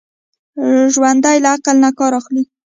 ژوندي 0.93 1.37
له 1.43 1.49
عقل 1.55 1.75
نه 1.83 1.89
کار 1.97 2.11
اخلي 2.19 2.43